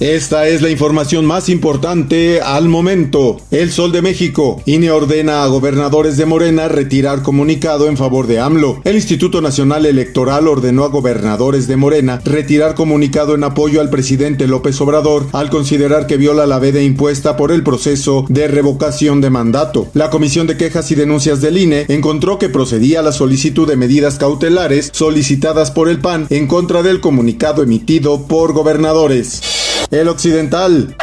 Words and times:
Esta 0.00 0.46
es 0.46 0.62
la 0.62 0.70
información 0.70 1.26
más 1.26 1.48
importante 1.48 2.40
al 2.40 2.68
momento. 2.68 3.38
El 3.50 3.72
Sol 3.72 3.90
de 3.90 4.00
México. 4.00 4.62
INE 4.64 4.92
ordena 4.92 5.42
a 5.42 5.48
gobernadores 5.48 6.16
de 6.16 6.24
Morena 6.24 6.68
retirar 6.68 7.22
comunicado 7.22 7.88
en 7.88 7.96
favor 7.96 8.28
de 8.28 8.38
AMLO. 8.38 8.80
El 8.84 8.94
Instituto 8.94 9.40
Nacional 9.40 9.86
Electoral 9.86 10.46
ordenó 10.46 10.84
a 10.84 10.88
gobernadores 10.88 11.66
de 11.66 11.76
Morena 11.76 12.20
retirar 12.24 12.76
comunicado 12.76 13.34
en 13.34 13.42
apoyo 13.42 13.80
al 13.80 13.90
presidente 13.90 14.46
López 14.46 14.80
Obrador 14.80 15.26
al 15.32 15.50
considerar 15.50 16.06
que 16.06 16.16
viola 16.16 16.46
la 16.46 16.60
veda 16.60 16.80
impuesta 16.80 17.36
por 17.36 17.50
el 17.50 17.64
proceso 17.64 18.24
de 18.28 18.46
revocación 18.46 19.20
de 19.20 19.30
mandato. 19.30 19.88
La 19.94 20.10
Comisión 20.10 20.46
de 20.46 20.56
Quejas 20.56 20.92
y 20.92 20.94
Denuncias 20.94 21.40
del 21.40 21.58
INE 21.58 21.86
encontró 21.88 22.38
que 22.38 22.48
procedía 22.48 23.02
la 23.02 23.10
solicitud 23.10 23.66
de 23.66 23.74
medidas 23.74 24.16
cautelares 24.16 24.90
solicitadas 24.92 25.72
por 25.72 25.88
el 25.88 25.98
PAN 25.98 26.28
en 26.30 26.46
contra 26.46 26.84
del 26.84 27.00
comunicado 27.00 27.64
emitido 27.64 28.28
por 28.28 28.52
gobernadores. 28.52 29.67
El 29.90 30.08
Occidental. 30.08 30.94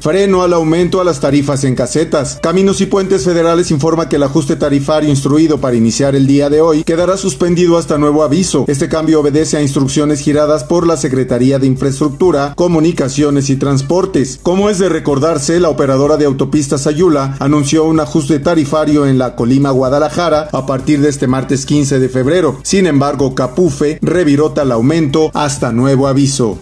Freno 0.00 0.42
al 0.42 0.52
aumento 0.52 1.00
a 1.00 1.04
las 1.04 1.20
tarifas 1.20 1.62
en 1.64 1.76
casetas. 1.76 2.38
Caminos 2.42 2.80
y 2.80 2.86
Puentes 2.86 3.24
Federales 3.24 3.70
informa 3.70 4.08
que 4.08 4.16
el 4.16 4.24
ajuste 4.24 4.56
tarifario 4.56 5.08
instruido 5.08 5.60
para 5.60 5.76
iniciar 5.76 6.16
el 6.16 6.26
día 6.26 6.50
de 6.50 6.60
hoy 6.60 6.82
quedará 6.82 7.16
suspendido 7.16 7.78
hasta 7.78 7.96
nuevo 7.96 8.24
aviso. 8.24 8.64
Este 8.66 8.88
cambio 8.88 9.20
obedece 9.20 9.56
a 9.56 9.62
instrucciones 9.62 10.20
giradas 10.20 10.64
por 10.64 10.86
la 10.86 10.96
Secretaría 10.96 11.60
de 11.60 11.68
Infraestructura, 11.68 12.54
Comunicaciones 12.56 13.48
y 13.48 13.56
Transportes. 13.56 14.40
Como 14.42 14.68
es 14.68 14.78
de 14.78 14.88
recordarse, 14.88 15.60
la 15.60 15.70
operadora 15.70 16.16
de 16.16 16.26
autopistas 16.26 16.86
Ayula 16.88 17.36
anunció 17.38 17.84
un 17.84 18.00
ajuste 18.00 18.40
tarifario 18.40 19.06
en 19.06 19.16
la 19.16 19.36
Colima 19.36 19.70
Guadalajara 19.70 20.48
a 20.52 20.66
partir 20.66 21.00
de 21.00 21.08
este 21.08 21.28
martes 21.28 21.64
15 21.64 22.00
de 22.00 22.08
febrero. 22.08 22.58
Sin 22.64 22.86
embargo, 22.86 23.34
Capufe 23.34 24.00
revirota 24.02 24.62
el 24.62 24.72
aumento 24.72 25.30
hasta 25.32 25.72
nuevo 25.72 26.08
aviso. 26.08 26.58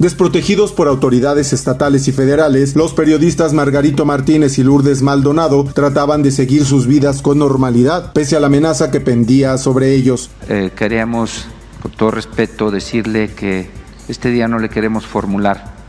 Desprotegidos 0.00 0.72
por 0.72 0.88
autoridades 0.88 1.52
estatales 1.52 2.08
y 2.08 2.12
federales, 2.12 2.74
los 2.74 2.94
periodistas 2.94 3.52
Margarito 3.52 4.06
Martínez 4.06 4.58
y 4.58 4.62
Lourdes 4.62 5.02
Maldonado 5.02 5.64
trataban 5.64 6.22
de 6.22 6.30
seguir 6.30 6.64
sus 6.64 6.86
vidas 6.86 7.20
con 7.20 7.38
normalidad, 7.38 8.14
pese 8.14 8.34
a 8.34 8.40
la 8.40 8.46
amenaza 8.46 8.90
que 8.90 9.00
pendía 9.00 9.58
sobre 9.58 9.92
ellos. 9.94 10.30
Eh, 10.48 10.70
queríamos, 10.74 11.44
con 11.82 11.92
todo 11.92 12.12
respeto, 12.12 12.70
decirle 12.70 13.34
que 13.34 13.68
este 14.08 14.30
día 14.30 14.48
no 14.48 14.58
le 14.58 14.70
queremos 14.70 15.04
formular 15.04 15.79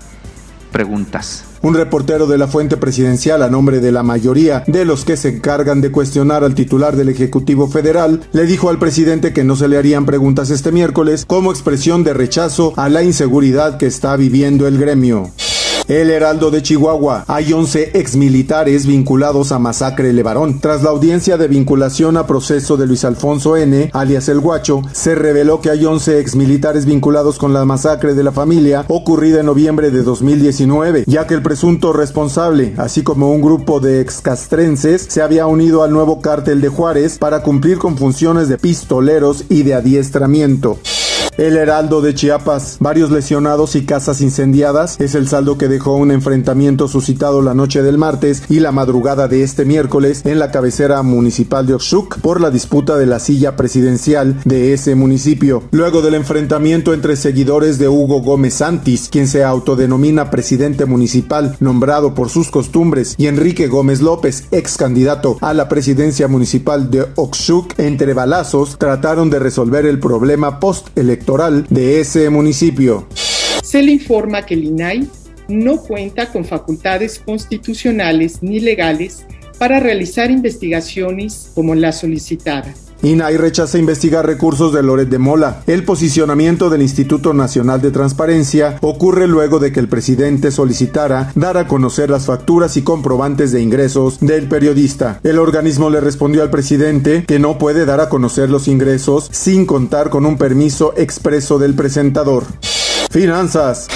preguntas 0.72 1.46
un 1.62 1.76
reportero 1.76 2.28
de 2.28 2.38
la 2.38 2.48
fuente 2.48 2.78
presidencial 2.78 3.44
a 3.44 3.50
nombre 3.50 3.80
de 3.80 3.92
la 3.92 4.04
mayoría 4.04 4.64
de 4.68 4.86
los 4.86 5.06
que 5.06 5.18
se 5.18 5.30
encargan 5.30 5.82
de 5.82 5.92
cuestionar 5.92 6.44
al 6.44 6.56
titular 6.56 6.96
del 6.96 7.10
Ejecutivo 7.10 7.68
Federal 7.68 8.22
le 8.32 8.46
dijo 8.46 8.70
al 8.70 8.80
presidente 8.80 9.34
que 9.34 9.44
no 9.44 9.56
se 9.56 9.68
le 9.68 9.78
harían 9.78 10.06
preguntas 10.06 10.50
este 10.50 10.72
miércoles 10.72 11.26
como 11.26 11.52
expresión 11.52 12.04
de 12.04 12.14
rechazo 12.14 12.74
a 12.78 12.90
la 12.90 13.04
inseguridad 13.04 13.78
que 13.78 13.86
está 13.86 14.16
viviendo 14.16 14.68
el 14.68 14.78
gremio. 14.78 15.30
El 15.92 16.10
Heraldo 16.10 16.52
de 16.52 16.62
Chihuahua. 16.62 17.26
Hay 17.28 17.52
11 17.52 18.00
exmilitares 18.00 18.86
vinculados 18.86 19.52
a 19.52 19.60
masacre 19.60 20.14
Levarón. 20.14 20.62
Tras 20.62 20.84
la 20.84 20.90
audiencia 20.90 21.36
de 21.36 21.50
vinculación 21.50 22.16
a 22.16 22.26
proceso 22.26 22.78
de 22.78 22.88
Luis 22.88 23.04
Alfonso 23.04 23.58
N., 23.58 23.90
alias 23.92 24.30
El 24.30 24.40
Guacho, 24.40 24.84
se 24.94 25.16
reveló 25.16 25.60
que 25.60 25.70
hay 25.70 25.84
11 25.84 26.22
exmilitares 26.22 26.86
vinculados 26.86 27.38
con 27.38 27.52
la 27.52 27.66
masacre 27.66 28.14
de 28.14 28.24
la 28.24 28.32
familia 28.32 28.86
ocurrida 28.88 29.42
en 29.42 29.48
noviembre 29.48 29.92
de 29.92 30.02
2019, 30.02 31.04
ya 31.08 31.28
que 31.28 31.34
el 31.34 31.42
presunto 31.42 31.92
responsable, 31.92 32.74
así 32.78 33.04
como 33.04 33.34
un 33.34 33.42
grupo 33.42 33.82
de 33.82 34.00
excastrenses, 34.00 35.08
se 35.10 35.22
había 35.22 35.46
unido 35.46 35.84
al 35.84 35.92
nuevo 35.92 36.22
cártel 36.22 36.62
de 36.62 36.70
Juárez 36.70 37.18
para 37.18 37.44
cumplir 37.44 37.80
con 37.80 37.98
funciones 37.98 38.48
de 38.48 38.58
pistoleros 38.58 39.44
y 39.50 39.64
de 39.64 39.74
adiestramiento. 39.74 40.78
El 41.38 41.56
Heraldo 41.56 42.02
de 42.02 42.14
Chiapas, 42.14 42.76
varios 42.82 43.10
lesionados 43.10 43.78
y 43.78 43.86
casas 43.86 44.20
incendiadas 44.20 45.00
es 45.00 45.16
el 45.16 45.30
saldo 45.30 45.58
que 45.58 45.70
dejó 45.70 45.96
un 45.96 46.12
enfrentamiento 46.12 46.90
suscitado 46.90 47.42
la 47.42 47.54
noche 47.54 47.82
del 47.82 47.98
martes 47.98 48.44
y 48.50 48.60
la 48.60 48.74
madrugada 48.74 49.30
de 49.30 49.42
este 49.42 49.64
miércoles 49.64 50.24
en 50.26 50.40
la 50.40 50.52
cabecera 50.52 51.02
municipal 51.04 51.66
de 51.66 51.74
Oxuc 51.74 52.20
por 52.20 52.42
la 52.42 52.52
disputa 52.52 52.98
de 52.98 53.06
la 53.06 53.20
silla 53.20 53.56
presidencial 53.56 54.42
de 54.44 54.74
ese 54.74 54.94
municipio. 54.96 55.64
Luego 55.72 56.02
del 56.02 56.16
enfrentamiento 56.16 56.94
entre 56.94 57.16
seguidores 57.16 57.80
de 57.80 57.88
Hugo 57.88 58.22
Gómez 58.22 58.56
Santis, 58.56 59.08
quien 59.10 59.28
se 59.28 59.46
autodenomina 59.46 60.32
presidente 60.32 60.86
municipal 60.86 61.56
nombrado 61.62 62.14
por 62.14 62.30
sus 62.30 62.52
costumbres, 62.52 63.16
y 63.18 63.28
Enrique 63.28 63.68
Gómez 63.68 64.02
López, 64.02 64.48
ex 64.52 64.76
candidato 64.76 65.38
a 65.40 65.54
la 65.54 65.70
presidencia 65.70 66.28
municipal 66.28 66.92
de 66.92 67.08
Oxuc, 67.16 67.80
entre 67.80 68.14
balazos 68.14 68.78
trataron 68.78 69.30
de 69.30 69.40
resolver 69.40 69.86
el 69.86 70.00
problema 70.00 70.60
post-electoral 70.60 71.21
de 71.70 72.00
ese 72.02 72.30
municipio. 72.30 73.08
Se 73.64 73.82
le 73.82 73.92
informa 73.92 74.46
que 74.46 74.56
el 74.56 74.66
INAI 74.66 75.08
no 75.48 75.78
cuenta 75.82 76.32
con 76.32 76.44
facultades 76.44 77.20
constitucionales 77.20 78.42
ni 78.42 78.60
legales 78.60 79.26
para 79.60 79.80
realizar 79.80 80.32
investigaciones 80.32 81.52
como 81.54 81.76
la 81.76 81.92
solicitada. 81.92 82.74
INAI 83.04 83.38
rechaza 83.38 83.78
investigar 83.78 84.26
recursos 84.26 84.74
de 84.74 84.84
Loret 84.84 85.10
de 85.10 85.18
Mola. 85.18 85.62
El 85.68 85.84
posicionamiento 85.84 86.70
del 86.70 86.82
Instituto 86.82 87.34
Nacional 87.34 87.82
de 87.82 87.92
Transparencia 87.92 88.78
ocurre 88.82 89.28
luego 89.28 89.60
de 89.60 89.72
que 89.72 89.80
el 89.80 89.88
presidente 89.88 90.52
solicitara 90.52 91.32
dar 91.36 91.58
a 91.58 91.68
conocer 91.68 92.10
las 92.10 92.26
facturas 92.26 92.78
y 92.78 92.84
comprobantes 92.84 93.52
de 93.52 93.62
ingresos 93.62 94.20
del 94.20 94.48
periodista. 94.48 95.20
El 95.24 95.40
organismo 95.40 95.90
le 95.90 96.02
respondió 96.02 96.44
al 96.44 96.50
presidente 96.50 97.26
que 97.26 97.40
no 97.40 97.58
puede 97.58 97.86
dar 97.86 98.00
a 98.00 98.10
conocer 98.10 98.50
los 98.50 98.68
ingresos 98.68 99.30
sin 99.32 99.66
contar 99.66 100.10
con 100.10 100.26
un 100.26 100.38
permiso 100.38 100.94
expreso 100.98 101.60
del 101.60 101.74
presentador. 101.74 102.44
Finanzas. 103.10 103.88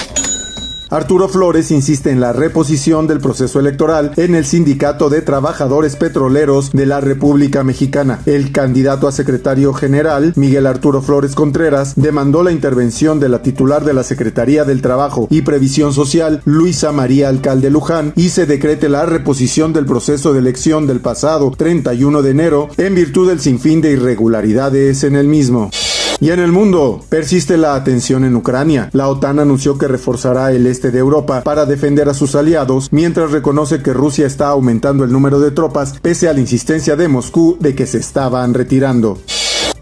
Arturo 0.89 1.27
Flores 1.27 1.71
insiste 1.71 2.11
en 2.11 2.19
la 2.19 2.31
reposición 2.31 3.07
del 3.07 3.19
proceso 3.19 3.59
electoral 3.59 4.11
en 4.17 4.35
el 4.35 4.45
Sindicato 4.45 5.09
de 5.09 5.21
Trabajadores 5.21 5.95
Petroleros 5.95 6.71
de 6.71 6.85
la 6.85 7.01
República 7.01 7.63
Mexicana. 7.63 8.21
El 8.25 8.51
candidato 8.51 9.07
a 9.07 9.11
secretario 9.11 9.73
general, 9.73 10.33
Miguel 10.35 10.67
Arturo 10.67 11.01
Flores 11.01 11.33
Contreras, 11.33 11.93
demandó 11.95 12.43
la 12.43 12.51
intervención 12.51 13.19
de 13.19 13.29
la 13.29 13.41
titular 13.41 13.83
de 13.83 13.93
la 13.93 14.03
Secretaría 14.03 14.63
del 14.63 14.81
Trabajo 14.81 15.27
y 15.31 15.41
Previsión 15.41 15.93
Social, 15.93 16.41
Luisa 16.45 16.91
María 16.91 17.29
Alcalde 17.29 17.69
Luján, 17.69 18.13
y 18.15 18.29
se 18.29 18.45
decrete 18.45 18.87
la 18.89 19.05
reposición 19.05 19.73
del 19.73 19.85
proceso 19.85 20.33
de 20.33 20.39
elección 20.39 20.85
del 20.87 20.99
pasado 20.99 21.51
31 21.57 22.21
de 22.21 22.29
enero 22.29 22.69
en 22.77 22.95
virtud 22.95 23.29
del 23.29 23.39
sinfín 23.39 23.81
de 23.81 23.91
irregularidades 23.91 25.03
en 25.03 25.15
el 25.15 25.27
mismo. 25.27 25.71
Y 26.19 26.29
en 26.29 26.39
el 26.39 26.51
mundo, 26.51 27.01
persiste 27.09 27.57
la 27.57 27.75
atención 27.75 28.23
en 28.23 28.35
Ucrania. 28.35 28.89
La 28.93 29.09
OTAN 29.09 29.39
anunció 29.39 29.77
que 29.77 29.87
reforzará 29.87 30.51
el 30.51 30.65
este 30.65 30.91
de 30.91 30.99
Europa 30.99 31.41
para 31.43 31.65
defender 31.65 32.07
a 32.07 32.13
sus 32.13 32.35
aliados, 32.35 32.87
mientras 32.91 33.31
reconoce 33.31 33.83
que 33.83 33.93
Rusia 33.93 34.25
está 34.25 34.47
aumentando 34.47 35.03
el 35.03 35.11
número 35.11 35.39
de 35.39 35.51
tropas 35.51 35.99
pese 36.01 36.29
a 36.29 36.33
la 36.33 36.39
insistencia 36.39 36.95
de 36.95 37.07
Moscú 37.09 37.57
de 37.59 37.75
que 37.75 37.85
se 37.85 37.97
estaban 37.97 38.53
retirando. 38.53 39.19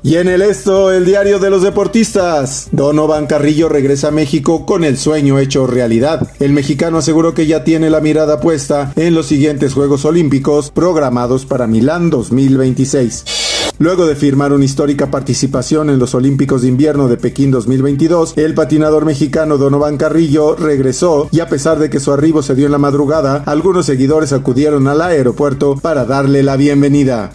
Y 0.05 0.17
en 0.17 0.27
el 0.27 0.41
esto, 0.41 0.91
el 0.91 1.05
diario 1.05 1.39
de 1.39 1.49
los 1.49 1.61
deportistas. 1.61 2.67
Donovan 2.73 3.25
Carrillo 3.25 3.69
regresa 3.69 4.09
a 4.09 4.11
México 4.11 4.65
con 4.65 4.83
el 4.83 4.97
sueño 4.97 5.39
hecho 5.39 5.65
realidad. 5.65 6.29
El 6.41 6.51
mexicano 6.51 6.97
aseguró 6.97 7.33
que 7.33 7.47
ya 7.47 7.63
tiene 7.63 7.89
la 7.89 8.01
mirada 8.01 8.41
puesta 8.41 8.91
en 8.97 9.13
los 9.13 9.27
siguientes 9.27 9.73
Juegos 9.73 10.03
Olímpicos 10.03 10.71
programados 10.71 11.45
para 11.45 11.67
Milán 11.67 12.09
2026. 12.09 13.42
Luego 13.79 14.05
de 14.05 14.15
firmar 14.15 14.53
una 14.53 14.65
histórica 14.65 15.09
participación 15.09 15.89
en 15.89 15.99
los 15.99 16.13
Olímpicos 16.13 16.61
de 16.61 16.67
Invierno 16.67 17.07
de 17.07 17.17
Pekín 17.17 17.51
2022, 17.51 18.33
el 18.37 18.53
patinador 18.53 19.03
mexicano 19.05 19.57
Donovan 19.57 19.97
Carrillo 19.97 20.55
regresó 20.55 21.27
y 21.31 21.39
a 21.39 21.49
pesar 21.49 21.79
de 21.79 21.89
que 21.89 21.99
su 21.99 22.11
arribo 22.11 22.43
se 22.43 22.55
dio 22.55 22.67
en 22.67 22.71
la 22.71 22.77
madrugada, 22.77 23.43
algunos 23.45 23.87
seguidores 23.87 24.31
acudieron 24.31 24.87
al 24.87 25.01
aeropuerto 25.01 25.75
para 25.75 26.05
darle 26.05 26.43
la 26.43 26.55
bienvenida. 26.55 27.31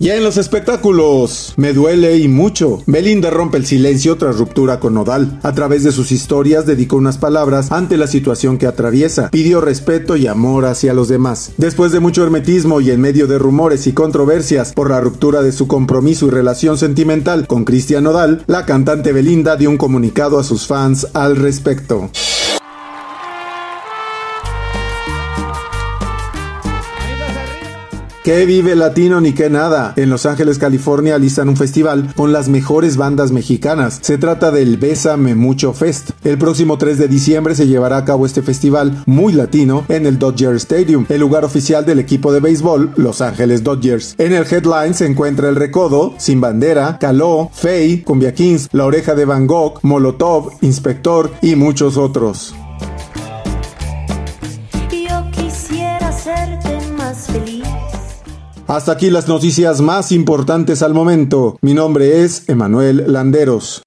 Y 0.00 0.10
en 0.10 0.22
los 0.22 0.36
espectáculos, 0.36 1.54
me 1.56 1.72
duele 1.72 2.18
y 2.18 2.28
mucho. 2.28 2.80
Belinda 2.86 3.30
rompe 3.30 3.58
el 3.58 3.66
silencio 3.66 4.16
tras 4.16 4.38
ruptura 4.38 4.78
con 4.78 4.94
Nodal. 4.94 5.40
A 5.42 5.52
través 5.54 5.82
de 5.82 5.90
sus 5.90 6.12
historias 6.12 6.66
dedicó 6.66 6.96
unas 6.96 7.18
palabras 7.18 7.72
ante 7.72 7.96
la 7.96 8.06
situación 8.06 8.58
que 8.58 8.68
atraviesa. 8.68 9.28
Pidió 9.30 9.60
respeto 9.60 10.14
y 10.14 10.28
amor 10.28 10.66
hacia 10.66 10.94
los 10.94 11.08
demás. 11.08 11.50
Después 11.56 11.90
de 11.90 11.98
mucho 11.98 12.22
hermetismo 12.22 12.80
y 12.80 12.92
en 12.92 13.00
medio 13.00 13.26
de 13.26 13.38
rumores 13.38 13.88
y 13.88 13.92
controversias 13.92 14.72
por 14.72 14.88
la 14.88 15.00
ruptura 15.00 15.42
de 15.42 15.50
su 15.50 15.66
compromiso 15.66 16.28
y 16.28 16.30
relación 16.30 16.78
sentimental 16.78 17.48
con 17.48 17.64
Cristian 17.64 18.04
Nodal, 18.04 18.44
la 18.46 18.66
cantante 18.66 19.12
Belinda 19.12 19.56
dio 19.56 19.68
un 19.68 19.78
comunicado 19.78 20.38
a 20.38 20.44
sus 20.44 20.68
fans 20.68 21.08
al 21.12 21.34
respecto. 21.34 22.08
¿Qué 28.28 28.44
vive 28.44 28.76
latino 28.76 29.22
ni 29.22 29.32
qué 29.32 29.48
nada? 29.48 29.94
En 29.96 30.10
Los 30.10 30.26
Ángeles, 30.26 30.58
California, 30.58 31.14
alistan 31.14 31.48
un 31.48 31.56
festival 31.56 32.12
con 32.14 32.30
las 32.30 32.50
mejores 32.50 32.98
bandas 32.98 33.32
mexicanas. 33.32 34.00
Se 34.02 34.18
trata 34.18 34.50
del 34.50 34.76
Bésame 34.76 35.34
Mucho 35.34 35.72
Fest. 35.72 36.10
El 36.24 36.36
próximo 36.36 36.76
3 36.76 36.98
de 36.98 37.08
diciembre 37.08 37.54
se 37.54 37.66
llevará 37.66 37.96
a 37.96 38.04
cabo 38.04 38.26
este 38.26 38.42
festival 38.42 39.02
muy 39.06 39.32
latino 39.32 39.86
en 39.88 40.04
el 40.04 40.18
Dodger 40.18 40.56
Stadium, 40.56 41.06
el 41.08 41.20
lugar 41.20 41.46
oficial 41.46 41.86
del 41.86 42.00
equipo 42.00 42.30
de 42.30 42.40
béisbol 42.40 42.92
Los 42.96 43.22
Ángeles 43.22 43.64
Dodgers. 43.64 44.14
En 44.18 44.34
el 44.34 44.44
headline 44.44 44.92
se 44.92 45.06
encuentra 45.06 45.48
El 45.48 45.56
Recodo, 45.56 46.12
Sin 46.18 46.38
Bandera, 46.38 46.98
Caló, 47.00 47.48
Fey, 47.54 48.02
Cumbia 48.02 48.34
Kings, 48.34 48.68
La 48.72 48.84
Oreja 48.84 49.14
de 49.14 49.24
Van 49.24 49.46
Gogh, 49.46 49.78
Molotov, 49.80 50.50
Inspector 50.60 51.30
y 51.40 51.54
muchos 51.54 51.96
otros. 51.96 52.54
Hasta 58.68 58.92
aquí 58.92 59.08
las 59.08 59.26
noticias 59.28 59.80
más 59.80 60.12
importantes 60.12 60.82
al 60.82 60.92
momento. 60.92 61.56
Mi 61.62 61.72
nombre 61.72 62.22
es 62.22 62.46
Emanuel 62.50 63.10
Landeros. 63.10 63.80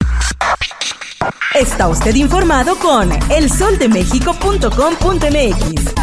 Está 1.54 1.88
usted 1.88 2.16
informado 2.16 2.76
con 2.78 3.12
elsoldemexico.com.mx. 3.30 5.94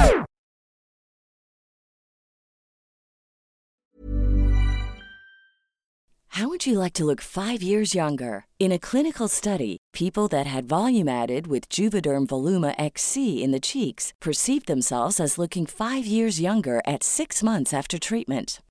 How 6.29 6.47
would 6.47 6.67
you 6.67 6.79
like 6.79 6.93
to 6.93 7.05
look 7.05 7.21
five 7.21 7.65
years 7.65 7.97
younger? 7.97 8.45
In 8.61 8.71
a 8.71 8.79
clinical 8.79 9.27
study, 9.27 9.79
people 9.93 10.29
that 10.29 10.47
had 10.47 10.69
volume 10.69 11.09
added 11.09 11.49
with 11.49 11.69
Juvederm 11.69 12.29
Voluma 12.29 12.77
XC 12.79 13.43
in 13.43 13.51
the 13.51 13.59
cheeks 13.59 14.13
perceived 14.21 14.69
themselves 14.69 15.19
as 15.19 15.37
looking 15.37 15.67
five 15.67 16.07
years 16.07 16.41
younger 16.41 16.81
at 16.87 17.03
six 17.03 17.43
months 17.43 17.75
after 17.75 17.99
treatment. 17.99 18.61